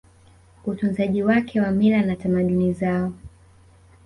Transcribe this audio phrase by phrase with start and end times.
[0.65, 3.13] utunzaji wake wa mila na tamaduni zao